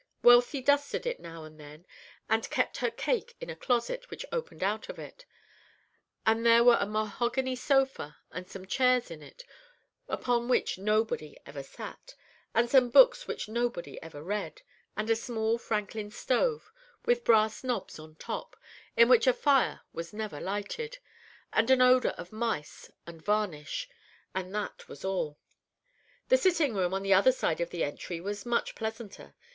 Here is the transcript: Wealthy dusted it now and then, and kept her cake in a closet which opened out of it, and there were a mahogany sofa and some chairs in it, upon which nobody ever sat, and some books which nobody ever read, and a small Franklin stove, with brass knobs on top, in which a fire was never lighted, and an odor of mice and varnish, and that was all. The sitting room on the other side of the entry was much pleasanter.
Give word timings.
Wealthy 0.23 0.63
dusted 0.63 1.05
it 1.05 1.19
now 1.19 1.43
and 1.43 1.59
then, 1.59 1.85
and 2.27 2.49
kept 2.49 2.77
her 2.77 2.89
cake 2.89 3.35
in 3.39 3.51
a 3.51 3.55
closet 3.55 4.09
which 4.09 4.25
opened 4.31 4.63
out 4.63 4.89
of 4.89 4.97
it, 4.97 5.27
and 6.25 6.43
there 6.43 6.63
were 6.63 6.79
a 6.79 6.87
mahogany 6.87 7.55
sofa 7.55 8.17
and 8.31 8.49
some 8.49 8.65
chairs 8.65 9.11
in 9.11 9.21
it, 9.21 9.45
upon 10.07 10.47
which 10.47 10.79
nobody 10.79 11.37
ever 11.45 11.61
sat, 11.61 12.15
and 12.55 12.67
some 12.67 12.89
books 12.89 13.27
which 13.27 13.47
nobody 13.47 14.01
ever 14.01 14.23
read, 14.23 14.63
and 14.97 15.07
a 15.11 15.15
small 15.15 15.59
Franklin 15.59 16.09
stove, 16.09 16.71
with 17.05 17.23
brass 17.23 17.63
knobs 17.63 17.99
on 17.99 18.15
top, 18.15 18.55
in 18.97 19.07
which 19.07 19.27
a 19.27 19.33
fire 19.33 19.81
was 19.93 20.13
never 20.13 20.41
lighted, 20.41 20.97
and 21.53 21.69
an 21.69 21.79
odor 21.79 22.15
of 22.17 22.31
mice 22.31 22.89
and 23.05 23.23
varnish, 23.23 23.87
and 24.33 24.51
that 24.55 24.87
was 24.87 25.05
all. 25.05 25.37
The 26.29 26.37
sitting 26.37 26.73
room 26.73 26.91
on 26.95 27.03
the 27.03 27.13
other 27.13 27.31
side 27.31 27.61
of 27.61 27.69
the 27.69 27.83
entry 27.83 28.19
was 28.19 28.47
much 28.47 28.73
pleasanter. 28.73 29.35